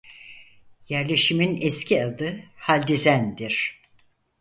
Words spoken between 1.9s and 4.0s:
adı "Haldizen"'dir.